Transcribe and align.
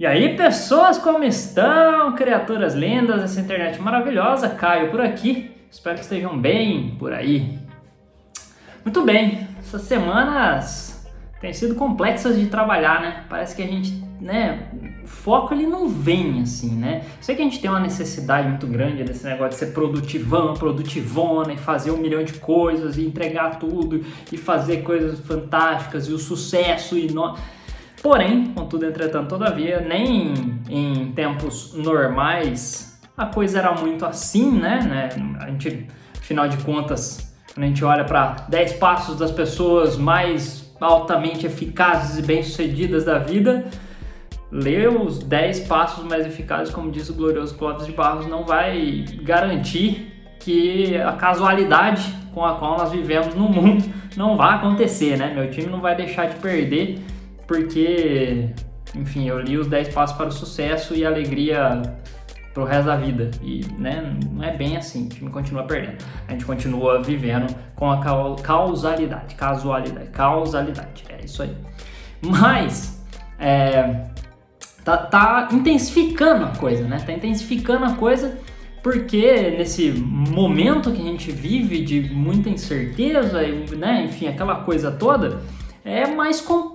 E 0.00 0.06
aí, 0.06 0.36
pessoas, 0.36 0.96
como 0.96 1.24
estão? 1.24 2.14
Criaturas 2.14 2.72
lindas 2.72 3.20
dessa 3.20 3.40
internet 3.40 3.82
maravilhosa, 3.82 4.48
Caio 4.48 4.92
por 4.92 5.00
aqui. 5.00 5.50
Espero 5.68 5.96
que 5.96 6.02
estejam 6.02 6.38
bem 6.38 6.94
por 7.00 7.12
aí. 7.12 7.58
Muito 8.84 9.02
bem, 9.02 9.48
essas 9.58 9.82
semanas 9.82 11.04
têm 11.40 11.52
sido 11.52 11.74
complexas 11.74 12.38
de 12.38 12.46
trabalhar, 12.46 13.00
né? 13.00 13.24
Parece 13.28 13.56
que 13.56 13.62
a 13.62 13.66
gente, 13.66 14.00
né, 14.20 14.68
o 15.02 15.08
foco 15.08 15.52
ele 15.52 15.66
não 15.66 15.88
vem 15.88 16.42
assim, 16.42 16.76
né? 16.76 17.02
Sei 17.20 17.34
que 17.34 17.42
a 17.42 17.44
gente 17.44 17.60
tem 17.60 17.68
uma 17.68 17.80
necessidade 17.80 18.46
muito 18.46 18.68
grande 18.68 19.02
desse 19.02 19.24
negócio 19.24 19.50
de 19.50 19.56
ser 19.56 19.72
produtivão, 19.74 20.54
produtivona 20.54 21.54
e 21.54 21.56
fazer 21.56 21.90
um 21.90 21.96
milhão 21.96 22.22
de 22.22 22.34
coisas 22.34 22.96
e 22.96 23.04
entregar 23.04 23.58
tudo 23.58 24.04
e 24.30 24.36
fazer 24.36 24.84
coisas 24.84 25.18
fantásticas 25.18 26.06
e 26.06 26.12
o 26.12 26.18
sucesso 26.20 26.96
e 26.96 27.12
nós 27.12 27.36
Porém, 28.02 28.52
contudo, 28.54 28.86
entretanto, 28.86 29.28
todavia, 29.28 29.80
nem 29.80 30.60
em 30.68 31.12
tempos 31.12 31.74
normais 31.74 32.88
a 33.18 33.26
coisa 33.26 33.58
era 33.58 33.72
muito 33.72 34.06
assim, 34.06 34.52
né? 34.52 34.80
né? 34.88 35.08
A 35.40 35.50
gente, 35.50 35.88
afinal 36.16 36.48
de 36.48 36.56
contas, 36.58 37.34
quando 37.52 37.64
a 37.64 37.66
gente 37.66 37.84
olha 37.84 38.04
para 38.04 38.36
10 38.48 38.74
passos 38.74 39.18
das 39.18 39.32
pessoas 39.32 39.96
mais 39.96 40.72
altamente 40.80 41.44
eficazes 41.44 42.16
e 42.18 42.22
bem-sucedidas 42.22 43.04
da 43.04 43.18
vida, 43.18 43.66
ler 44.52 44.88
os 44.88 45.18
10 45.18 45.60
passos 45.60 46.04
mais 46.04 46.24
eficazes, 46.24 46.72
como 46.72 46.92
diz 46.92 47.10
o 47.10 47.14
glorioso 47.14 47.56
Clóvis 47.56 47.86
de 47.86 47.92
Barros, 47.92 48.28
não 48.28 48.44
vai 48.44 49.04
garantir 49.22 50.12
que 50.38 50.96
a 50.96 51.12
casualidade 51.14 52.14
com 52.32 52.44
a 52.44 52.54
qual 52.54 52.78
nós 52.78 52.92
vivemos 52.92 53.34
no 53.34 53.48
mundo 53.48 53.84
não 54.16 54.36
vai 54.36 54.54
acontecer, 54.54 55.18
né? 55.18 55.32
Meu 55.34 55.50
time 55.50 55.66
não 55.66 55.80
vai 55.80 55.96
deixar 55.96 56.26
de 56.26 56.36
perder 56.36 57.00
porque, 57.48 58.50
enfim, 58.94 59.26
eu 59.26 59.40
li 59.40 59.56
os 59.56 59.66
10 59.66 59.88
passos 59.94 60.16
para 60.16 60.28
o 60.28 60.32
sucesso 60.32 60.94
e 60.94 61.04
alegria 61.04 61.82
pro 62.52 62.64
resto 62.64 62.86
da 62.86 62.96
vida. 62.96 63.30
E, 63.42 63.64
né, 63.78 64.16
não 64.30 64.44
é 64.44 64.54
bem 64.56 64.76
assim, 64.76 65.06
o 65.06 65.08
time 65.08 65.30
continua 65.30 65.64
perdendo. 65.64 66.04
A 66.28 66.32
gente 66.32 66.44
continua 66.44 67.02
vivendo 67.02 67.52
com 67.74 67.90
a 67.90 68.00
causalidade, 68.42 69.34
casualidade, 69.34 70.10
causalidade, 70.10 71.04
é 71.08 71.24
isso 71.24 71.42
aí. 71.42 71.56
Mas, 72.20 73.02
é, 73.38 74.04
tá, 74.84 74.98
tá 74.98 75.48
intensificando 75.50 76.44
a 76.44 76.56
coisa, 76.56 76.86
né? 76.86 76.98
Tá 77.04 77.12
intensificando 77.12 77.86
a 77.86 77.94
coisa 77.94 78.38
porque 78.82 79.54
nesse 79.56 79.90
momento 79.90 80.92
que 80.92 81.00
a 81.00 81.04
gente 81.04 81.32
vive 81.32 81.82
de 81.82 82.00
muita 82.14 82.48
incerteza, 82.48 83.40
né, 83.76 84.04
enfim, 84.04 84.28
aquela 84.28 84.56
coisa 84.56 84.90
toda, 84.90 85.40
é 85.84 86.06
mais 86.06 86.40
complexo 86.40 86.67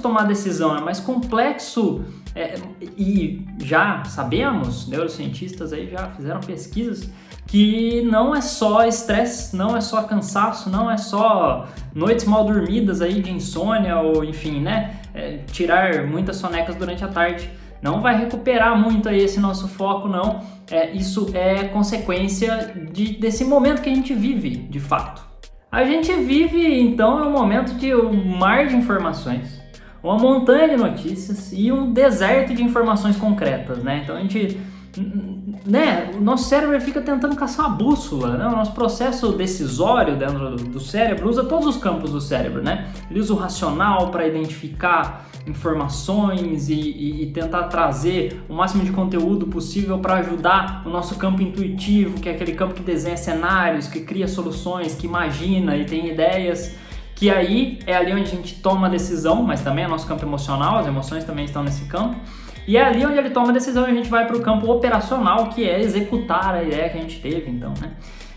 tomar 0.00 0.24
decisão, 0.24 0.76
é 0.76 0.80
mais 0.80 1.00
complexo 1.00 2.04
é, 2.34 2.54
e 2.96 3.44
já 3.62 4.04
sabemos, 4.04 4.86
neurocientistas 4.86 5.72
aí 5.72 5.90
já 5.90 6.08
fizeram 6.10 6.40
pesquisas 6.40 7.10
que 7.46 8.02
não 8.02 8.34
é 8.34 8.40
só 8.40 8.86
estresse, 8.86 9.56
não 9.56 9.76
é 9.76 9.80
só 9.80 10.02
cansaço, 10.02 10.70
não 10.70 10.90
é 10.90 10.96
só 10.96 11.66
noites 11.94 12.26
mal 12.26 12.44
dormidas 12.44 13.00
aí 13.00 13.20
de 13.20 13.32
insônia 13.32 13.98
ou 13.98 14.22
enfim, 14.22 14.60
né, 14.60 15.00
é, 15.14 15.38
tirar 15.50 16.06
muitas 16.06 16.36
sonecas 16.36 16.76
durante 16.76 17.04
a 17.04 17.08
tarde 17.08 17.50
não 17.80 18.00
vai 18.00 18.18
recuperar 18.18 18.76
muito 18.78 19.08
aí 19.08 19.18
esse 19.18 19.38
nosso 19.38 19.68
foco, 19.68 20.08
não. 20.08 20.40
É, 20.70 20.90
isso 20.90 21.30
é 21.34 21.64
consequência 21.64 22.72
de, 22.92 23.16
desse 23.16 23.44
momento 23.44 23.80
que 23.80 23.88
a 23.88 23.94
gente 23.94 24.12
vive, 24.14 24.50
de 24.50 24.80
fato. 24.80 25.26
A 25.70 25.84
gente 25.84 26.12
vive 26.14 26.80
então 26.80 27.28
um 27.28 27.30
momento 27.30 27.74
de 27.74 27.94
um 27.94 28.36
mar 28.36 28.66
de 28.66 28.76
informações, 28.76 29.57
uma 30.02 30.16
montanha 30.16 30.68
de 30.68 30.76
notícias 30.76 31.52
e 31.52 31.72
um 31.72 31.92
deserto 31.92 32.54
de 32.54 32.62
informações 32.62 33.16
concretas, 33.16 33.82
né? 33.82 34.00
Então 34.02 34.16
a 34.16 34.20
gente 34.20 34.60
né, 35.64 36.10
o 36.14 36.20
nosso 36.20 36.48
cérebro 36.48 36.80
fica 36.80 37.00
tentando 37.00 37.36
caçar 37.36 37.66
uma 37.66 37.76
bússola, 37.76 38.36
né? 38.36 38.46
O 38.46 38.52
nosso 38.52 38.72
processo 38.72 39.32
decisório 39.32 40.16
dentro 40.16 40.56
do 40.56 40.80
cérebro 40.80 41.28
usa 41.28 41.44
todos 41.44 41.66
os 41.66 41.76
campos 41.76 42.10
do 42.10 42.20
cérebro, 42.20 42.62
né? 42.62 42.90
Ele 43.10 43.20
usa 43.20 43.32
o 43.32 43.36
racional 43.36 44.10
para 44.10 44.26
identificar 44.26 45.26
informações 45.46 46.68
e, 46.68 46.74
e, 46.74 47.22
e, 47.22 47.26
tentar 47.32 47.64
trazer 47.64 48.42
o 48.48 48.54
máximo 48.54 48.84
de 48.84 48.90
conteúdo 48.92 49.46
possível 49.46 49.98
para 49.98 50.16
ajudar 50.16 50.82
o 50.84 50.90
nosso 50.90 51.14
campo 51.16 51.40
intuitivo, 51.40 52.20
que 52.20 52.28
é 52.28 52.32
aquele 52.32 52.52
campo 52.52 52.74
que 52.74 52.82
desenha 52.82 53.16
cenários, 53.16 53.86
que 53.86 54.00
cria 54.00 54.28
soluções, 54.28 54.94
que 54.94 55.06
imagina 55.06 55.76
e 55.76 55.84
tem 55.84 56.08
ideias 56.08 56.74
que 57.18 57.28
aí 57.30 57.80
é 57.84 57.96
ali 57.96 58.12
onde 58.12 58.22
a 58.22 58.26
gente 58.26 58.54
toma 58.62 58.86
a 58.86 58.90
decisão, 58.90 59.42
mas 59.42 59.60
também 59.60 59.84
é 59.84 59.88
nosso 59.88 60.06
campo 60.06 60.24
emocional, 60.24 60.78
as 60.78 60.86
emoções 60.86 61.24
também 61.24 61.44
estão 61.44 61.64
nesse 61.64 61.84
campo. 61.86 62.16
E 62.64 62.76
é 62.76 62.84
ali 62.84 63.04
onde 63.04 63.18
ele 63.18 63.30
toma 63.30 63.48
a 63.48 63.52
decisão 63.52 63.88
e 63.88 63.90
a 63.90 63.94
gente 63.94 64.08
vai 64.08 64.24
para 64.24 64.36
o 64.36 64.40
campo 64.40 64.70
operacional, 64.70 65.48
que 65.48 65.68
é 65.68 65.80
executar 65.80 66.54
a 66.54 66.62
ideia 66.62 66.88
que 66.88 66.96
a 66.96 67.00
gente 67.00 67.20
teve, 67.20 67.50
então, 67.50 67.74
né? 67.80 67.90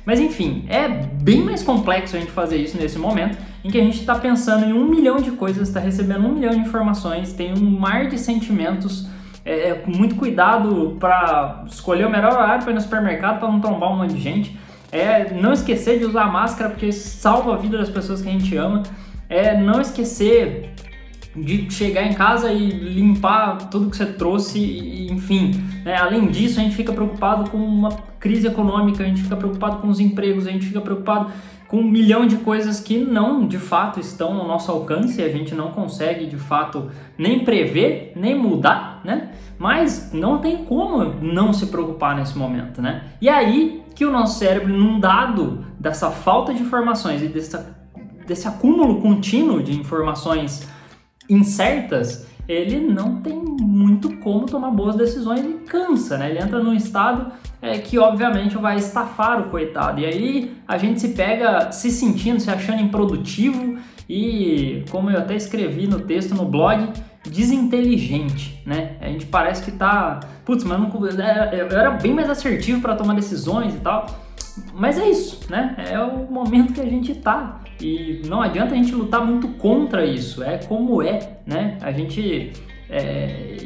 Mas 0.03 0.19
enfim, 0.19 0.65
é 0.67 0.87
bem 0.87 1.43
mais 1.43 1.61
complexo 1.61 2.15
a 2.15 2.19
gente 2.19 2.31
fazer 2.31 2.57
isso 2.57 2.75
nesse 2.75 2.97
momento 2.97 3.37
em 3.63 3.69
que 3.69 3.79
a 3.79 3.83
gente 3.83 3.99
está 3.99 4.15
pensando 4.15 4.65
em 4.65 4.73
um 4.73 4.87
milhão 4.87 5.17
de 5.17 5.29
coisas, 5.29 5.67
está 5.67 5.79
recebendo 5.79 6.25
um 6.25 6.33
milhão 6.33 6.51
de 6.51 6.59
informações, 6.61 7.33
tem 7.33 7.53
um 7.53 7.79
mar 7.79 8.07
de 8.07 8.17
sentimentos, 8.17 9.07
é, 9.45 9.69
é 9.69 9.73
com 9.75 9.91
muito 9.91 10.15
cuidado 10.15 10.97
para 10.99 11.65
escolher 11.67 12.07
o 12.07 12.09
melhor 12.09 12.33
horário 12.33 12.63
para 12.63 12.71
ir 12.71 12.75
no 12.75 12.81
supermercado 12.81 13.37
para 13.37 13.47
não 13.47 13.59
trombar 13.59 13.91
um 13.91 13.97
monte 13.97 14.15
de 14.15 14.21
gente, 14.21 14.57
é 14.91 15.33
não 15.33 15.53
esquecer 15.53 15.99
de 15.99 16.05
usar 16.05 16.25
máscara 16.31 16.69
porque 16.69 16.91
salva 16.91 17.53
a 17.53 17.57
vida 17.57 17.77
das 17.77 17.89
pessoas 17.89 18.21
que 18.21 18.29
a 18.29 18.31
gente 18.31 18.55
ama, 18.55 18.83
é 19.29 19.55
não 19.55 19.79
esquecer 19.79 20.73
de 21.35 21.71
chegar 21.71 22.03
em 22.03 22.13
casa 22.13 22.51
e 22.51 22.69
limpar 22.69 23.69
tudo 23.69 23.89
que 23.89 23.95
você 23.95 24.05
trouxe, 24.05 24.59
e, 24.59 25.11
enfim. 25.11 25.51
Né? 25.85 25.95
Além 25.95 26.27
disso, 26.27 26.59
a 26.59 26.63
gente 26.63 26.75
fica 26.75 26.91
preocupado 26.91 27.49
com 27.49 27.57
uma 27.57 27.91
crise 28.19 28.47
econômica, 28.47 29.03
a 29.03 29.07
gente 29.07 29.21
fica 29.21 29.37
preocupado 29.37 29.77
com 29.77 29.87
os 29.87 29.99
empregos, 29.99 30.45
a 30.45 30.51
gente 30.51 30.65
fica 30.65 30.81
preocupado 30.81 31.31
com 31.69 31.77
um 31.77 31.89
milhão 31.89 32.27
de 32.27 32.35
coisas 32.37 32.81
que 32.81 32.97
não 32.97 33.47
de 33.47 33.57
fato 33.57 33.97
estão 33.97 34.41
ao 34.41 34.45
nosso 34.45 34.69
alcance, 34.69 35.23
a 35.23 35.29
gente 35.29 35.55
não 35.55 35.71
consegue 35.71 36.25
de 36.25 36.35
fato 36.35 36.91
nem 37.17 37.45
prever, 37.45 38.11
nem 38.13 38.37
mudar, 38.37 38.99
né? 39.05 39.31
Mas 39.61 40.09
não 40.11 40.39
tem 40.39 40.65
como 40.65 41.03
não 41.21 41.53
se 41.53 41.67
preocupar 41.67 42.15
nesse 42.15 42.35
momento, 42.35 42.81
né? 42.81 43.03
E 43.21 43.29
aí 43.29 43.83
que 43.93 44.03
o 44.03 44.09
nosso 44.11 44.39
cérebro, 44.39 44.73
num 44.73 44.99
dado 44.99 45.63
dessa 45.79 46.09
falta 46.09 46.51
de 46.51 46.63
informações 46.63 47.21
e 47.21 47.27
dessa, 47.27 47.77
desse 48.25 48.47
acúmulo 48.47 48.99
contínuo 48.99 49.61
de 49.61 49.79
informações 49.79 50.67
incertas, 51.29 52.25
ele 52.47 52.79
não 52.79 53.21
tem 53.21 53.35
muito 53.35 54.17
como 54.17 54.47
tomar 54.47 54.71
boas 54.71 54.95
decisões 54.95 55.41
e 55.41 55.53
cansa, 55.67 56.17
né? 56.17 56.31
Ele 56.31 56.39
entra 56.39 56.57
num 56.57 56.73
estado 56.73 57.31
é, 57.61 57.77
que 57.77 57.99
obviamente 57.99 58.57
vai 58.57 58.77
estafar 58.77 59.41
o 59.41 59.51
coitado. 59.51 60.01
E 60.01 60.07
aí 60.07 60.55
a 60.67 60.75
gente 60.79 60.99
se 60.99 61.09
pega 61.09 61.71
se 61.71 61.91
sentindo, 61.91 62.39
se 62.39 62.49
achando 62.49 62.81
improdutivo 62.81 63.77
e, 64.09 64.83
como 64.89 65.11
eu 65.11 65.19
até 65.19 65.35
escrevi 65.35 65.85
no 65.85 65.99
texto 65.99 66.33
no 66.33 66.45
blog, 66.45 66.91
desinteligente, 67.23 68.61
né? 68.65 68.95
A 68.99 69.07
gente 69.07 69.25
parece 69.25 69.63
que 69.63 69.71
tá, 69.71 70.19
putz, 70.45 70.63
mas 70.63 70.79
não, 70.79 71.07
é, 71.07 71.61
eu 71.61 71.67
era 71.67 71.91
bem 71.91 72.13
mais 72.13 72.29
assertivo 72.29 72.81
para 72.81 72.95
tomar 72.95 73.13
decisões 73.13 73.75
e 73.75 73.79
tal. 73.79 74.05
Mas 74.73 74.97
é 74.97 75.09
isso, 75.09 75.39
né? 75.49 75.75
É 75.89 75.99
o 75.99 76.31
momento 76.31 76.73
que 76.73 76.81
a 76.81 76.85
gente 76.85 77.15
tá. 77.15 77.61
E 77.79 78.21
não 78.25 78.41
adianta 78.41 78.73
a 78.73 78.77
gente 78.77 78.93
lutar 78.93 79.25
muito 79.25 79.47
contra 79.49 80.05
isso. 80.05 80.43
É 80.43 80.57
como 80.57 81.01
é, 81.01 81.37
né? 81.45 81.77
A 81.81 81.91
gente 81.91 82.51
é, 82.89 83.57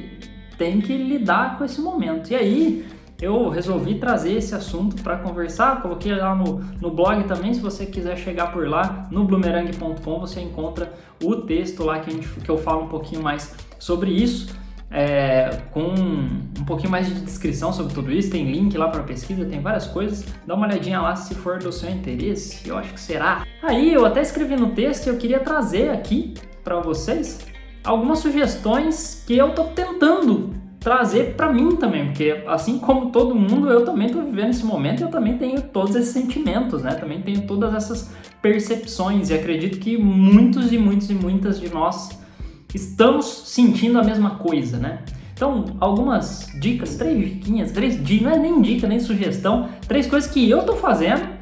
tem 0.58 0.80
que 0.80 0.96
lidar 0.96 1.58
com 1.58 1.66
esse 1.66 1.82
momento. 1.82 2.32
E 2.32 2.36
aí 2.36 2.86
eu 3.22 3.50
resolvi 3.50 3.96
trazer 3.96 4.34
esse 4.34 4.54
assunto 4.54 5.02
para 5.02 5.18
conversar. 5.18 5.82
Coloquei 5.82 6.14
lá 6.16 6.36
no, 6.36 6.60
no 6.82 6.92
blog 6.92 7.24
também. 7.24 7.54
Se 7.54 7.60
você 7.60 7.86
quiser 7.86 8.18
chegar 8.18 8.52
por 8.52 8.68
lá, 8.68 9.08
no 9.12 9.24
bloomerang.com, 9.24 10.20
você 10.20 10.42
encontra 10.42 10.94
o 11.24 11.36
texto 11.36 11.84
lá 11.84 12.00
que, 12.00 12.12
gente, 12.12 12.28
que 12.28 12.50
eu 12.50 12.58
falo 12.58 12.84
um 12.84 12.90
pouquinho 12.90 13.22
mais 13.22 13.56
sobre 13.80 14.12
isso 14.12 14.54
é, 14.92 15.50
com 15.72 15.94
um 15.94 16.66
pouquinho 16.66 16.90
mais 16.90 17.08
de 17.08 17.16
descrição 17.16 17.74
sobre 17.74 17.94
tudo 17.94 18.12
isso, 18.12 18.32
tem 18.32 18.50
link 18.50 18.78
lá 18.78 18.88
para 18.88 19.04
pesquisa, 19.04 19.46
tem 19.46 19.60
várias 19.60 19.88
coisas. 19.88 20.26
Dá 20.46 20.56
uma 20.56 20.68
olhadinha 20.68 21.02
lá 21.02 21.16
se 21.16 21.36
for 21.36 21.60
do 21.60 21.72
seu 21.72 21.90
interesse, 21.90 22.68
eu 22.68 22.78
acho 22.78 22.94
que 22.94 23.00
será. 23.00 23.46
Aí 23.62 23.94
eu 23.94 24.06
até 24.06 24.22
escrevi 24.22 24.56
no 24.56 24.72
texto 24.72 25.08
e 25.08 25.10
eu 25.10 25.18
queria 25.18 25.40
trazer 25.40 25.90
aqui 25.90 26.34
para 26.64 26.80
vocês 26.80 27.40
algumas 27.84 28.20
sugestões 28.20 29.24
que 29.28 29.38
eu 29.38 29.54
tô 29.54 29.66
tentando 29.66 30.54
trazer 30.86 31.34
para 31.34 31.52
mim 31.52 31.78
também, 31.78 32.06
porque 32.06 32.44
assim 32.46 32.78
como 32.78 33.10
todo 33.10 33.34
mundo, 33.34 33.72
eu 33.72 33.84
também 33.84 34.08
tô 34.08 34.22
vivendo 34.22 34.52
esse 34.52 34.64
momento 34.64 35.00
e 35.00 35.04
eu 35.04 35.10
também 35.10 35.36
tenho 35.36 35.60
todos 35.60 35.96
esses 35.96 36.14
sentimentos, 36.14 36.84
né? 36.84 36.94
Também 36.94 37.24
tenho 37.24 37.48
todas 37.48 37.74
essas 37.74 38.12
percepções 38.40 39.32
e 39.32 39.34
acredito 39.34 39.80
que 39.80 39.98
muitos 39.98 40.72
e 40.72 40.78
muitos 40.78 41.10
e 41.10 41.16
muitas 41.16 41.60
de 41.60 41.74
nós 41.74 42.12
estamos 42.72 43.26
sentindo 43.48 43.98
a 43.98 44.04
mesma 44.04 44.36
coisa, 44.36 44.78
né? 44.78 45.00
Então, 45.34 45.66
algumas 45.80 46.52
dicas, 46.62 46.96
três 46.98 47.18
diquinhas, 47.18 47.72
três 47.72 48.06
dicas, 48.06 48.28
não 48.28 48.36
é 48.36 48.38
nem 48.38 48.62
dica, 48.62 48.88
nem 48.88 49.00
sugestão, 49.00 49.70
três 49.88 50.06
coisas 50.06 50.30
que 50.30 50.48
eu 50.48 50.68
tô 50.68 50.76
fazendo 50.76 51.35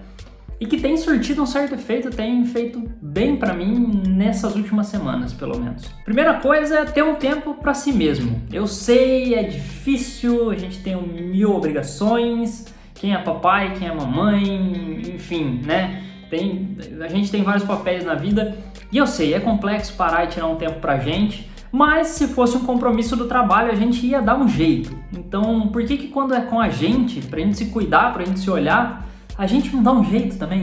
e 0.60 0.66
que 0.66 0.78
tem 0.78 0.96
surtido 0.98 1.42
um 1.42 1.46
certo 1.46 1.76
efeito, 1.76 2.10
tem 2.10 2.46
feito 2.46 2.82
bem 3.02 3.36
para 3.36 3.54
mim 3.54 4.02
nessas 4.08 4.56
últimas 4.56 4.88
semanas, 4.88 5.34
pelo 5.34 5.60
menos. 5.60 5.86
Primeira 6.06 6.36
coisa 6.36 6.80
é 6.80 6.86
ter 6.86 7.04
um 7.04 7.16
tempo 7.16 7.56
para 7.56 7.74
si 7.74 7.92
mesmo. 7.92 8.42
Eu 8.52 8.68
sei, 8.68 9.36
é 9.36 9.44
difícil, 9.44 10.52
a 10.52 10.56
gente 10.56 10.80
tem 10.82 10.96
mil 10.96 11.54
obrigações, 11.56 12.66
quem 12.94 13.14
é 13.14 13.18
papai, 13.18 13.74
quem 13.78 13.88
é 13.88 13.94
mamãe, 13.94 15.02
enfim, 15.14 15.62
né? 15.66 16.04
Tem, 16.30 16.78
a 17.02 17.08
gente 17.08 17.30
tem 17.30 17.44
vários 17.44 17.64
papéis 17.64 18.06
na 18.06 18.16
vida 18.16 18.58
e 18.92 18.98
eu 18.98 19.06
sei, 19.06 19.34
é 19.34 19.40
complexo 19.40 19.94
parar 19.94 20.24
e 20.26 20.28
tirar 20.28 20.48
um 20.48 20.56
tempo 20.56 20.80
pra 20.80 20.98
gente, 20.98 21.50
mas 21.72 22.10
se 22.10 22.28
fosse 22.28 22.56
um 22.56 22.62
compromisso 22.62 23.16
do 23.16 23.26
trabalho, 23.26 23.72
a 23.72 23.76
gente 23.76 24.06
ia 24.06 24.22
dar 24.22 24.38
um 24.40 24.48
jeito. 24.48 24.96
Então, 25.12 25.68
por 25.70 25.84
que 25.84 25.98
que 25.98 26.08
quando 26.10 26.34
é 26.36 26.42
com 26.42 26.60
a 26.60 26.70
gente, 26.70 27.20
pra 27.22 27.40
gente 27.40 27.58
se 27.58 27.66
cuidar, 27.66 28.14
pra 28.14 28.24
gente 28.24 28.40
se 28.40 28.50
olhar, 28.50 29.10
a 29.38 29.47
gente 29.47 29.74
não 29.75 29.81
dá 29.81 29.91
um 29.91 30.03
jeito 30.03 30.38
também? 30.38 30.62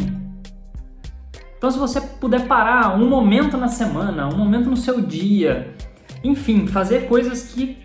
Então, 1.56 1.70
se 1.70 1.78
você 1.78 2.00
puder 2.00 2.46
parar 2.46 2.96
um 2.98 3.08
momento 3.08 3.56
na 3.56 3.68
semana, 3.68 4.28
um 4.28 4.36
momento 4.36 4.70
no 4.70 4.76
seu 4.76 5.00
dia, 5.00 5.74
enfim, 6.24 6.66
fazer 6.66 7.06
coisas 7.06 7.52
que 7.52 7.76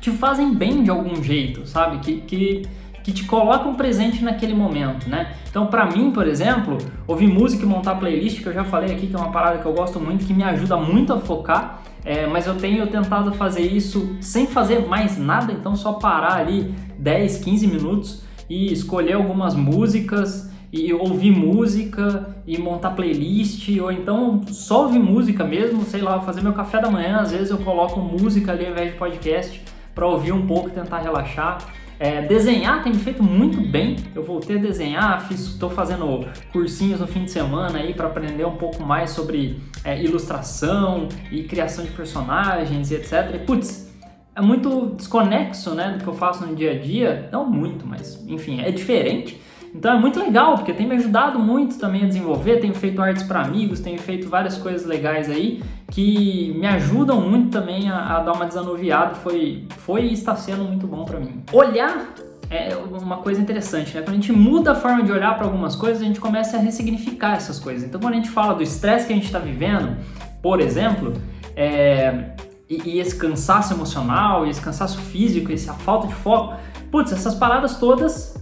te 0.00 0.10
fazem 0.10 0.54
bem 0.54 0.82
de 0.82 0.90
algum 0.90 1.22
jeito, 1.22 1.66
sabe? 1.66 1.98
Que, 1.98 2.20
que, 2.22 2.62
que 3.02 3.12
te 3.12 3.24
colocam 3.24 3.74
presente 3.74 4.24
naquele 4.24 4.54
momento, 4.54 5.10
né? 5.10 5.34
Então, 5.50 5.66
para 5.66 5.84
mim, 5.84 6.10
por 6.10 6.26
exemplo, 6.26 6.78
ouvir 7.06 7.26
música 7.26 7.64
e 7.64 7.66
montar 7.66 7.96
playlist, 7.96 8.40
que 8.40 8.48
eu 8.48 8.54
já 8.54 8.64
falei 8.64 8.94
aqui, 8.94 9.08
que 9.08 9.14
é 9.14 9.18
uma 9.18 9.30
parada 9.30 9.58
que 9.58 9.66
eu 9.66 9.74
gosto 9.74 10.00
muito, 10.00 10.24
que 10.24 10.32
me 10.32 10.42
ajuda 10.42 10.78
muito 10.78 11.12
a 11.12 11.20
focar, 11.20 11.82
é, 12.02 12.26
mas 12.26 12.46
eu 12.46 12.54
tenho 12.54 12.86
tentado 12.86 13.30
fazer 13.32 13.60
isso 13.60 14.16
sem 14.22 14.46
fazer 14.46 14.86
mais 14.86 15.18
nada, 15.18 15.52
então 15.52 15.76
só 15.76 15.94
parar 15.94 16.36
ali 16.38 16.74
10, 16.98 17.38
15 17.44 17.66
minutos 17.66 18.29
e 18.50 18.72
escolher 18.72 19.12
algumas 19.12 19.54
músicas 19.54 20.50
e 20.72 20.92
ouvir 20.92 21.30
música 21.30 22.34
e 22.46 22.58
montar 22.58 22.90
playlist, 22.90 23.68
ou 23.80 23.90
então 23.90 24.42
só 24.48 24.82
ouvir 24.84 24.98
música 24.98 25.44
mesmo, 25.44 25.84
sei 25.84 26.02
lá, 26.02 26.20
fazer 26.20 26.42
meu 26.42 26.52
café 26.52 26.80
da 26.80 26.90
manhã, 26.90 27.18
às 27.18 27.30
vezes 27.30 27.50
eu 27.50 27.58
coloco 27.58 28.00
música 28.00 28.52
ali 28.52 28.66
ao 28.66 28.72
invés 28.72 28.92
de 28.92 28.98
podcast 28.98 29.62
para 29.94 30.06
ouvir 30.06 30.32
um 30.32 30.46
pouco 30.46 30.68
e 30.68 30.72
tentar 30.72 30.98
relaxar. 30.98 31.58
É, 31.98 32.22
desenhar 32.22 32.82
tem 32.82 32.92
me 32.92 32.98
feito 32.98 33.22
muito 33.22 33.60
bem. 33.60 33.96
Eu 34.14 34.24
voltei 34.24 34.56
a 34.56 34.58
desenhar, 34.58 35.28
estou 35.30 35.68
fazendo 35.68 36.26
cursinhos 36.50 36.98
no 36.98 37.06
fim 37.06 37.24
de 37.24 37.30
semana 37.30 37.78
aí 37.78 37.92
para 37.92 38.06
aprender 38.06 38.46
um 38.46 38.56
pouco 38.56 38.82
mais 38.82 39.10
sobre 39.10 39.60
é, 39.84 40.02
ilustração 40.02 41.08
e 41.30 41.42
criação 41.42 41.84
de 41.84 41.90
personagens 41.90 42.90
e 42.90 42.94
etc. 42.94 43.34
E, 43.34 43.38
putz, 43.40 43.89
é 44.40 44.42
muito 44.42 44.94
desconexo, 44.96 45.74
né, 45.74 45.92
do 45.92 46.02
que 46.02 46.08
eu 46.08 46.14
faço 46.14 46.46
no 46.46 46.54
dia 46.54 46.72
a 46.72 46.78
dia. 46.78 47.28
Não 47.30 47.48
muito, 47.48 47.86
mas 47.86 48.22
enfim, 48.26 48.60
é 48.60 48.70
diferente. 48.70 49.40
Então 49.74 49.92
é 49.92 49.98
muito 50.00 50.18
legal, 50.18 50.56
porque 50.56 50.72
tem 50.72 50.86
me 50.86 50.96
ajudado 50.96 51.38
muito 51.38 51.78
também 51.78 52.02
a 52.02 52.06
desenvolver. 52.06 52.56
Tenho 52.56 52.74
feito 52.74 53.00
artes 53.00 53.22
para 53.22 53.42
amigos, 53.42 53.80
tenho 53.80 53.98
feito 54.00 54.28
várias 54.28 54.58
coisas 54.58 54.84
legais 54.84 55.30
aí 55.30 55.62
que 55.90 56.52
me 56.58 56.66
ajudam 56.66 57.20
muito 57.20 57.50
também 57.50 57.88
a, 57.88 58.16
a 58.16 58.20
dar 58.20 58.32
uma 58.32 58.46
desanuviada. 58.46 59.14
Foi, 59.14 59.64
foi 59.78 60.06
e 60.06 60.12
está 60.12 60.34
sendo 60.34 60.64
muito 60.64 60.86
bom 60.86 61.04
para 61.04 61.20
mim. 61.20 61.42
Olhar 61.52 62.12
é 62.50 62.74
uma 62.76 63.18
coisa 63.18 63.40
interessante, 63.40 63.94
né? 63.94 64.02
Quando 64.02 64.10
a 64.10 64.14
gente 64.14 64.32
muda 64.32 64.72
a 64.72 64.74
forma 64.74 65.04
de 65.04 65.12
olhar 65.12 65.36
para 65.36 65.44
algumas 65.44 65.76
coisas, 65.76 66.02
a 66.02 66.04
gente 66.04 66.18
começa 66.18 66.56
a 66.56 66.60
ressignificar 66.60 67.36
essas 67.36 67.60
coisas. 67.60 67.84
Então, 67.84 68.00
quando 68.00 68.14
a 68.14 68.16
gente 68.16 68.30
fala 68.30 68.54
do 68.54 68.62
estresse 68.62 69.06
que 69.06 69.12
a 69.12 69.16
gente 69.16 69.26
está 69.26 69.38
vivendo, 69.38 69.96
por 70.42 70.60
exemplo, 70.60 71.12
é, 71.54 72.30
e, 72.70 72.88
e, 72.88 73.00
esse 73.00 73.16
cansaço 73.16 73.74
emocional, 73.74 74.46
e 74.46 74.50
esse 74.50 74.60
cansaço 74.60 74.98
físico, 74.98 75.52
essa 75.52 75.74
falta 75.74 76.06
de 76.06 76.14
foco, 76.14 76.54
putz, 76.88 77.10
essas 77.10 77.34
paradas 77.34 77.76
todas 77.76 78.38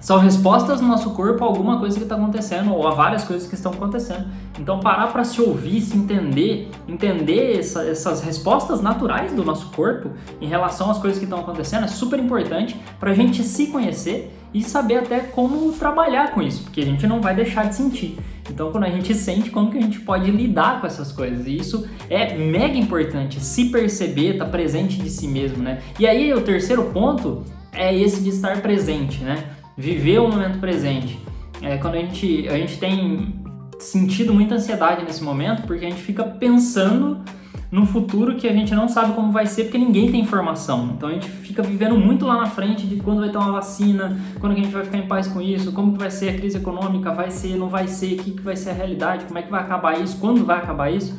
são 0.00 0.18
respostas 0.18 0.82
no 0.82 0.88
nosso 0.88 1.10
corpo 1.10 1.42
a 1.44 1.46
alguma 1.46 1.78
coisa 1.78 1.96
que 1.96 2.02
está 2.02 2.16
acontecendo 2.16 2.74
ou 2.74 2.86
a 2.86 2.90
várias 2.90 3.24
coisas 3.24 3.48
que 3.48 3.54
estão 3.54 3.72
acontecendo. 3.72 4.26
Então 4.58 4.78
parar 4.80 5.06
para 5.06 5.24
se 5.24 5.40
ouvir, 5.40 5.80
se 5.80 5.96
entender, 5.96 6.70
entender 6.86 7.58
essa, 7.58 7.82
essas 7.84 8.20
respostas 8.20 8.82
naturais 8.82 9.32
do 9.32 9.42
nosso 9.42 9.70
corpo 9.70 10.10
em 10.42 10.46
relação 10.46 10.90
às 10.90 10.98
coisas 10.98 11.18
que 11.18 11.24
estão 11.24 11.40
acontecendo 11.40 11.84
é 11.84 11.88
super 11.88 12.18
importante 12.18 12.78
para 13.00 13.12
a 13.12 13.14
gente 13.14 13.42
se 13.42 13.68
conhecer 13.68 14.30
e 14.52 14.62
saber 14.62 14.98
até 14.98 15.20
como 15.20 15.72
trabalhar 15.72 16.32
com 16.32 16.42
isso, 16.42 16.64
porque 16.64 16.82
a 16.82 16.84
gente 16.84 17.06
não 17.06 17.22
vai 17.22 17.34
deixar 17.34 17.66
de 17.66 17.74
sentir. 17.74 18.18
Então, 18.50 18.70
quando 18.70 18.84
a 18.84 18.90
gente 18.90 19.14
sente, 19.14 19.50
como 19.50 19.70
que 19.70 19.78
a 19.78 19.80
gente 19.80 20.00
pode 20.00 20.30
lidar 20.30 20.80
com 20.80 20.86
essas 20.86 21.10
coisas? 21.10 21.46
E 21.46 21.56
isso 21.56 21.88
é 22.10 22.36
mega 22.36 22.76
importante, 22.76 23.40
se 23.40 23.66
perceber, 23.66 24.32
estar 24.32 24.44
tá 24.44 24.50
presente 24.50 24.98
de 24.98 25.08
si 25.10 25.26
mesmo, 25.26 25.62
né? 25.62 25.80
E 25.98 26.06
aí, 26.06 26.32
o 26.32 26.40
terceiro 26.40 26.84
ponto 26.92 27.42
é 27.72 27.94
esse 27.94 28.22
de 28.22 28.28
estar 28.28 28.60
presente, 28.60 29.24
né? 29.24 29.54
viver 29.76 30.18
o 30.20 30.28
momento 30.28 30.58
presente. 30.58 31.18
É, 31.60 31.76
quando 31.78 31.94
a 31.94 31.98
gente, 31.98 32.48
a 32.48 32.56
gente 32.56 32.78
tem 32.78 33.34
sentido 33.78 34.32
muita 34.32 34.54
ansiedade 34.54 35.04
nesse 35.04 35.22
momento, 35.22 35.62
porque 35.66 35.84
a 35.84 35.90
gente 35.90 36.02
fica 36.02 36.24
pensando 36.24 37.24
no 37.74 37.84
futuro 37.84 38.36
que 38.36 38.46
a 38.46 38.52
gente 38.52 38.72
não 38.72 38.88
sabe 38.88 39.14
como 39.14 39.32
vai 39.32 39.48
ser, 39.48 39.64
porque 39.64 39.78
ninguém 39.78 40.08
tem 40.08 40.20
informação. 40.20 40.92
Então 40.96 41.08
a 41.08 41.12
gente 41.12 41.28
fica 41.28 41.60
vivendo 41.60 41.96
muito 41.96 42.24
lá 42.24 42.36
na 42.36 42.46
frente 42.46 42.86
de 42.86 43.00
quando 43.00 43.18
vai 43.18 43.30
ter 43.30 43.36
uma 43.36 43.50
vacina, 43.50 44.16
quando 44.38 44.54
que 44.54 44.60
a 44.60 44.62
gente 44.62 44.72
vai 44.72 44.84
ficar 44.84 44.98
em 44.98 45.08
paz 45.08 45.26
com 45.26 45.42
isso, 45.42 45.72
como 45.72 45.92
que 45.92 45.98
vai 45.98 46.08
ser 46.08 46.28
a 46.28 46.34
crise 46.34 46.56
econômica, 46.56 47.10
vai 47.10 47.32
ser, 47.32 47.56
não 47.56 47.68
vai 47.68 47.88
ser, 47.88 48.14
o 48.14 48.18
que, 48.18 48.30
que 48.30 48.42
vai 48.42 48.54
ser 48.54 48.70
a 48.70 48.72
realidade, 48.74 49.24
como 49.24 49.40
é 49.40 49.42
que 49.42 49.50
vai 49.50 49.60
acabar 49.60 50.00
isso, 50.00 50.18
quando 50.20 50.44
vai 50.44 50.58
acabar 50.58 50.88
isso. 50.88 51.18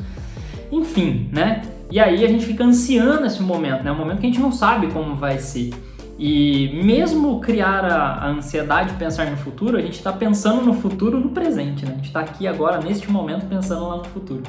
Enfim, 0.71 1.27
né? 1.29 1.61
E 1.91 1.99
aí 1.99 2.23
a 2.23 2.27
gente 2.29 2.45
fica 2.45 2.63
ansiando 2.63 3.25
esse 3.25 3.43
momento, 3.43 3.83
né? 3.83 3.91
Um 3.91 3.97
momento 3.97 4.21
que 4.21 4.25
a 4.25 4.29
gente 4.29 4.39
não 4.39 4.53
sabe 4.53 4.87
como 4.87 5.13
vai 5.13 5.37
ser. 5.39 5.71
E 6.17 6.81
mesmo 6.85 7.41
criar 7.41 7.83
a, 7.83 8.13
a 8.13 8.27
ansiedade 8.29 8.93
de 8.93 8.95
pensar 8.95 9.29
no 9.29 9.35
futuro, 9.35 9.75
a 9.77 9.81
gente 9.81 9.97
está 9.97 10.13
pensando 10.13 10.61
no 10.61 10.73
futuro 10.73 11.19
no 11.19 11.31
presente, 11.31 11.85
né? 11.85 11.91
A 11.91 11.95
gente 11.95 12.07
está 12.07 12.21
aqui 12.21 12.47
agora, 12.47 12.79
neste 12.79 13.11
momento, 13.11 13.45
pensando 13.45 13.85
lá 13.89 13.97
no 13.97 14.05
futuro. 14.05 14.41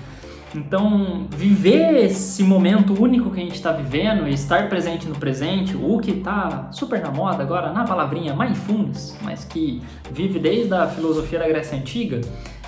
Então, 0.55 1.27
viver 1.31 2.05
esse 2.05 2.43
momento 2.43 2.95
único 3.01 3.31
que 3.31 3.41
a 3.41 3.43
gente 3.43 3.57
está 3.57 3.73
vivendo 3.73 4.29
e 4.29 4.33
estar 4.33 4.69
presente 4.69 5.07
no 5.07 5.15
presente, 5.15 5.77
o 5.77 5.99
que 5.99 6.13
está 6.13 6.69
super 6.71 7.01
na 7.01 7.11
moda 7.11 7.43
agora, 7.43 7.73
na 7.73 7.85
palavrinha 7.85 8.35
mindfulness, 8.35 9.19
mas 9.23 9.45
que 9.45 9.83
vive 10.11 10.39
desde 10.39 10.73
a 10.73 10.87
filosofia 10.87 11.39
da 11.39 11.49
Grécia 11.49 11.77
Antiga, 11.77 12.21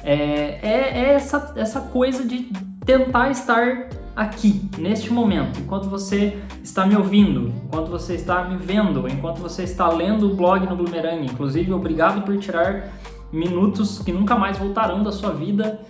é, 0.03 0.59
é, 0.63 0.91
é 0.95 1.15
essa, 1.15 1.53
essa 1.57 1.81
coisa 1.81 2.27
de 2.27 2.51
tentar 2.85 3.31
estar 3.31 3.89
aqui, 4.19 4.69
neste 4.77 5.13
momento, 5.13 5.61
enquanto 5.61 5.89
você 5.89 6.37
está 6.65 6.85
me 6.85 6.97
ouvindo, 6.97 7.53
enquanto 7.65 7.89
você 7.89 8.15
está 8.15 8.43
me 8.45 8.57
vendo, 8.57 9.09
enquanto 9.09 9.39
você 9.39 9.63
está 9.63 9.89
lendo 9.89 10.33
o 10.33 10.35
blog 10.35 10.67
no 10.67 10.75
Bloomerang. 10.75 11.25
Inclusive, 11.25 11.73
obrigado 11.73 12.23
por 12.23 12.37
tirar 12.38 12.88
minutos 13.33 14.00
que 14.00 14.11
nunca 14.11 14.37
mais 14.37 14.59
voltarão 14.59 15.05
da 15.05 15.12
sua 15.12 15.31
vida 15.31 15.81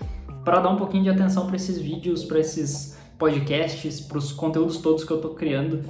para 0.48 0.60
dar 0.60 0.70
um 0.70 0.76
pouquinho 0.76 1.02
de 1.02 1.10
atenção 1.10 1.46
para 1.46 1.56
esses 1.56 1.78
vídeos, 1.78 2.24
para 2.24 2.38
esses 2.38 2.98
podcasts, 3.18 4.00
para 4.00 4.16
os 4.16 4.32
conteúdos 4.32 4.78
todos 4.78 5.04
que 5.04 5.10
eu 5.10 5.18
estou 5.18 5.34
criando. 5.34 5.82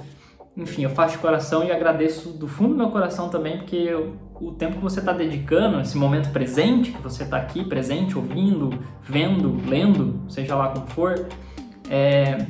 Enfim, 0.57 0.83
eu 0.83 0.89
faço 0.89 1.13
de 1.15 1.19
coração 1.19 1.63
e 1.63 1.71
agradeço 1.71 2.31
do 2.31 2.45
fundo 2.45 2.71
do 2.71 2.75
meu 2.75 2.89
coração 2.89 3.29
também, 3.29 3.59
porque 3.59 3.77
eu, 3.77 4.17
o 4.35 4.51
tempo 4.51 4.75
que 4.75 4.81
você 4.81 4.99
está 4.99 5.13
dedicando, 5.13 5.79
esse 5.79 5.97
momento 5.97 6.29
presente, 6.33 6.91
que 6.91 7.01
você 7.01 7.23
está 7.23 7.37
aqui 7.37 7.63
presente, 7.63 8.17
ouvindo, 8.17 8.69
vendo, 9.01 9.55
lendo, 9.65 10.19
seja 10.27 10.55
lá 10.55 10.67
como 10.67 10.87
for, 10.87 11.29
é, 11.89 12.45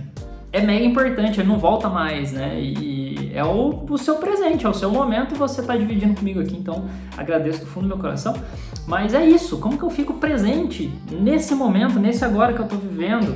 é 0.51 0.61
mega 0.61 0.83
importante, 0.83 1.39
ele 1.39 1.47
não 1.47 1.59
volta 1.59 1.89
mais, 1.89 2.31
né? 2.31 2.59
E 2.59 3.08
é 3.33 3.43
o, 3.43 3.85
o 3.89 3.97
seu 3.97 4.15
presente, 4.15 4.65
é 4.65 4.69
o 4.69 4.73
seu 4.73 4.91
momento 4.91 5.35
e 5.35 5.37
você 5.37 5.61
está 5.61 5.75
dividindo 5.75 6.15
comigo 6.15 6.39
aqui, 6.39 6.55
então 6.55 6.85
agradeço 7.17 7.61
do 7.61 7.65
fundo 7.65 7.83
do 7.83 7.89
meu 7.89 7.97
coração. 7.97 8.35
Mas 8.87 9.13
é 9.13 9.25
isso, 9.25 9.57
como 9.57 9.77
que 9.77 9.83
eu 9.83 9.89
fico 9.89 10.15
presente 10.15 10.91
nesse 11.11 11.53
momento, 11.53 11.99
nesse 11.99 12.25
agora 12.25 12.53
que 12.53 12.59
eu 12.59 12.65
estou 12.65 12.79
vivendo? 12.79 13.35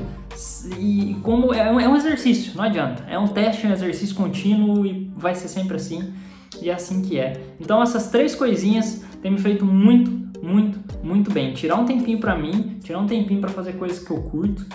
E 0.80 1.16
como 1.22 1.54
é 1.54 1.72
um, 1.72 1.80
é 1.80 1.88
um 1.88 1.96
exercício, 1.96 2.54
não 2.56 2.64
adianta. 2.64 3.04
É 3.08 3.20
um 3.20 3.28
teste, 3.28 3.68
um 3.68 3.72
exercício 3.72 4.16
contínuo 4.16 4.86
e 4.86 5.12
vai 5.16 5.36
ser 5.36 5.48
sempre 5.48 5.76
assim. 5.76 6.14
E 6.62 6.70
é 6.70 6.74
assim 6.74 7.02
que 7.02 7.20
é. 7.20 7.40
Então 7.60 7.82
essas 7.82 8.10
três 8.10 8.34
coisinhas 8.34 9.04
têm 9.22 9.32
me 9.32 9.38
feito 9.38 9.66
muito, 9.66 10.12
muito, 10.42 10.80
muito 11.04 11.32
bem. 11.32 11.54
Tirar 11.54 11.76
um 11.76 11.86
tempinho 11.86 12.20
para 12.20 12.36
mim, 12.36 12.80
tirar 12.84 13.00
um 13.00 13.06
tempinho 13.06 13.40
para 13.40 13.50
fazer 13.50 13.74
coisas 13.74 14.00
que 14.00 14.12
eu 14.12 14.18
curto 14.18 14.66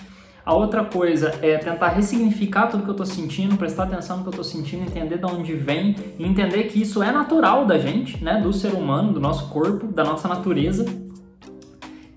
a 0.48 0.54
outra 0.54 0.82
coisa 0.82 1.38
é 1.42 1.58
tentar 1.58 1.88
ressignificar 1.88 2.68
tudo 2.68 2.82
que 2.82 2.88
eu 2.88 2.92
estou 2.92 3.04
sentindo, 3.04 3.54
prestar 3.58 3.82
atenção 3.82 4.16
no 4.16 4.22
que 4.22 4.28
eu 4.28 4.42
estou 4.42 4.44
sentindo, 4.44 4.82
entender 4.82 5.18
de 5.18 5.26
onde 5.26 5.52
vem 5.52 5.94
e 6.18 6.24
entender 6.24 6.64
que 6.64 6.80
isso 6.80 7.02
é 7.02 7.12
natural 7.12 7.66
da 7.66 7.78
gente, 7.78 8.24
né, 8.24 8.40
do 8.40 8.50
ser 8.50 8.72
humano, 8.72 9.12
do 9.12 9.20
nosso 9.20 9.50
corpo, 9.50 9.88
da 9.88 10.02
nossa 10.02 10.26
natureza. 10.26 10.86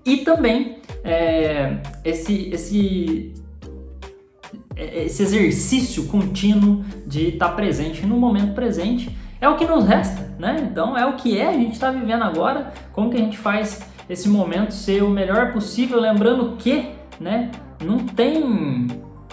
E 0.02 0.16
também 0.24 0.78
é, 1.04 1.76
esse, 2.02 2.48
esse, 2.48 3.34
é, 4.76 5.04
esse 5.04 5.22
exercício 5.24 6.06
contínuo 6.06 6.82
de 7.06 7.34
estar 7.34 7.50
tá 7.50 7.54
presente 7.54 8.06
no 8.06 8.16
momento 8.16 8.54
presente 8.54 9.14
é 9.42 9.46
o 9.46 9.56
que 9.56 9.66
nos 9.66 9.84
resta, 9.84 10.34
né? 10.38 10.56
Então 10.70 10.96
é 10.96 11.04
o 11.04 11.16
que 11.16 11.36
é, 11.36 11.48
a 11.48 11.52
gente 11.52 11.72
está 11.72 11.90
vivendo 11.90 12.22
agora, 12.22 12.72
como 12.94 13.10
que 13.10 13.16
a 13.18 13.20
gente 13.20 13.36
faz 13.36 13.82
esse 14.08 14.26
momento 14.26 14.72
ser 14.72 15.02
o 15.02 15.10
melhor 15.10 15.52
possível, 15.52 16.00
lembrando 16.00 16.56
que, 16.56 16.92
né, 17.20 17.50
não 17.84 17.98
tem 17.98 18.88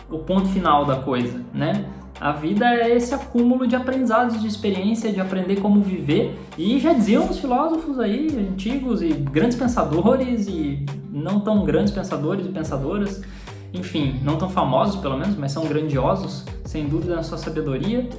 o 0.09 0.19
ponto 0.19 0.47
final 0.49 0.85
da 0.85 0.97
coisa, 0.97 1.41
né? 1.53 1.85
A 2.19 2.33
vida 2.33 2.65
é 2.65 2.95
esse 2.95 3.13
acúmulo 3.13 3.65
de 3.65 3.77
aprendizados, 3.77 4.41
de 4.41 4.47
experiência, 4.47 5.11
de 5.11 5.21
aprender 5.21 5.61
como 5.61 5.81
viver. 5.81 6.37
E 6.57 6.77
já 6.77 6.91
diziam 6.91 7.29
os 7.29 7.39
filósofos 7.39 7.97
aí, 7.97 8.27
antigos 8.51 9.01
e 9.01 9.07
grandes 9.07 9.57
pensadores 9.57 10.47
e 10.47 10.85
não 11.09 11.39
tão 11.39 11.63
grandes 11.63 11.93
pensadores 11.93 12.45
e 12.45 12.49
pensadoras, 12.49 13.23
enfim, 13.73 14.19
não 14.21 14.37
tão 14.37 14.49
famosos 14.49 14.97
pelo 14.97 15.17
menos, 15.17 15.37
mas 15.37 15.53
são 15.53 15.65
grandiosos, 15.65 16.45
sem 16.65 16.87
dúvida 16.87 17.15
na 17.15 17.23
sua 17.23 17.37
sabedoria, 17.37 18.09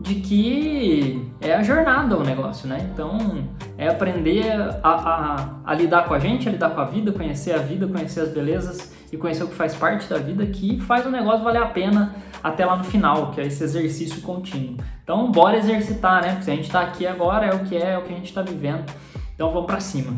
de 0.00 0.14
que 0.14 1.22
é 1.38 1.54
a 1.54 1.62
jornada 1.62 2.16
o 2.16 2.24
negócio, 2.24 2.66
né? 2.66 2.88
Então 2.94 3.44
é 3.76 3.88
aprender 3.88 4.50
a, 4.82 4.88
a, 4.88 5.48
a 5.66 5.74
lidar 5.74 6.08
com 6.08 6.14
a 6.14 6.18
gente, 6.18 6.48
a 6.48 6.52
lidar 6.52 6.70
com 6.70 6.80
a 6.80 6.86
vida, 6.86 7.12
conhecer 7.12 7.52
a 7.52 7.58
vida, 7.58 7.86
conhecer 7.86 8.20
as 8.20 8.30
belezas 8.30 8.92
e 9.12 9.16
conhecer 9.16 9.44
o 9.44 9.48
que 9.48 9.54
faz 9.54 9.74
parte 9.74 10.08
da 10.08 10.18
vida 10.18 10.46
que 10.46 10.80
faz 10.80 11.04
o 11.04 11.10
negócio 11.10 11.42
valer 11.42 11.62
a 11.62 11.66
pena 11.66 12.14
até 12.42 12.64
lá 12.64 12.76
no 12.76 12.84
final, 12.84 13.32
que 13.32 13.40
é 13.40 13.46
esse 13.46 13.62
exercício 13.62 14.22
contínuo. 14.22 14.76
Então, 15.02 15.30
bora 15.30 15.58
exercitar, 15.58 16.22
né? 16.22 16.30
Porque 16.30 16.44
se 16.44 16.50
a 16.50 16.54
gente 16.54 16.66
está 16.66 16.80
aqui 16.80 17.06
agora, 17.06 17.46
é 17.46 17.54
o 17.54 17.60
que 17.60 17.76
é, 17.76 17.92
é 17.92 17.98
o 17.98 18.02
que 18.02 18.12
a 18.12 18.16
gente 18.16 18.28
está 18.28 18.42
vivendo. 18.42 18.84
Então, 19.34 19.52
vamos 19.52 19.66
para 19.66 19.80
cima. 19.80 20.16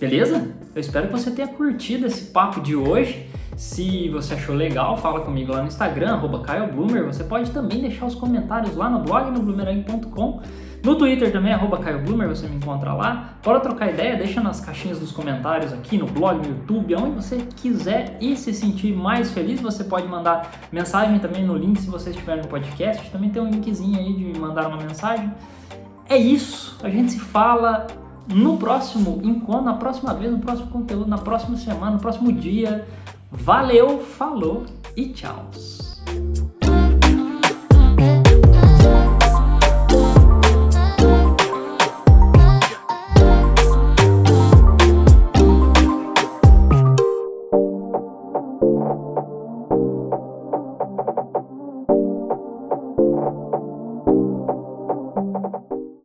Beleza? 0.00 0.54
Eu 0.74 0.80
espero 0.80 1.08
que 1.08 1.12
você 1.12 1.30
tenha 1.30 1.48
curtido 1.48 2.06
esse 2.06 2.26
papo 2.26 2.60
de 2.60 2.76
hoje. 2.76 3.28
Se 3.56 4.08
você 4.10 4.34
achou 4.34 4.54
legal, 4.54 4.96
fala 4.96 5.20
comigo 5.22 5.52
lá 5.52 5.62
no 5.62 5.66
Instagram, 5.66 6.14
arroba 6.14 6.44
Você 7.06 7.24
pode 7.24 7.50
também 7.50 7.80
deixar 7.80 8.06
os 8.06 8.14
comentários 8.14 8.76
lá 8.76 8.88
no 8.88 9.00
blog, 9.00 9.32
no 9.32 9.40
bloomerang.com. 9.40 10.40
No 10.82 10.94
Twitter 10.96 11.32
também, 11.32 11.52
arroba 11.52 11.78
Caio 11.78 12.02
Bloomer, 12.02 12.28
você 12.28 12.46
me 12.46 12.56
encontra 12.56 12.92
lá. 12.92 13.34
Bora 13.44 13.60
trocar 13.60 13.90
ideia, 13.90 14.16
deixa 14.16 14.40
nas 14.40 14.60
caixinhas 14.60 14.98
dos 14.98 15.12
comentários 15.12 15.72
aqui, 15.72 15.98
no 15.98 16.06
blog, 16.06 16.38
no 16.38 16.54
YouTube, 16.54 16.94
aonde 16.94 17.16
você 17.16 17.38
quiser 17.56 18.16
e 18.20 18.36
se 18.36 18.54
sentir 18.54 18.94
mais 18.94 19.30
feliz, 19.32 19.60
você 19.60 19.84
pode 19.84 20.06
mandar 20.06 20.50
mensagem 20.72 21.18
também 21.18 21.44
no 21.44 21.56
link 21.56 21.80
se 21.80 21.90
você 21.90 22.10
estiver 22.10 22.36
no 22.36 22.48
podcast. 22.48 23.10
Também 23.10 23.30
tem 23.30 23.42
um 23.42 23.50
linkzinho 23.50 23.98
aí 23.98 24.12
de 24.14 24.38
mandar 24.38 24.68
uma 24.68 24.76
mensagem. 24.78 25.32
É 26.08 26.16
isso, 26.16 26.78
a 26.82 26.88
gente 26.88 27.12
se 27.12 27.20
fala 27.20 27.86
no 28.26 28.56
próximo 28.56 29.20
encontro, 29.22 29.64
na 29.64 29.74
próxima 29.74 30.14
vez, 30.14 30.30
no 30.30 30.38
próximo 30.38 30.68
conteúdo, 30.68 31.06
na 31.06 31.18
próxima 31.18 31.56
semana, 31.56 31.92
no 31.92 31.98
próximo 31.98 32.32
dia. 32.32 32.86
Valeu, 33.30 34.00
falou 34.00 34.64
e 34.96 35.06
tchau! 35.08 35.50